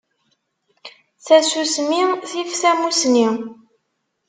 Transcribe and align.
Tasusmi 1.25 2.01
tif 2.29 2.51
tamusni. 2.61 3.27